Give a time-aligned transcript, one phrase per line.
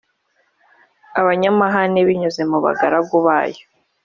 [1.19, 3.63] abanyamahane binyuze mu bagaragu bayo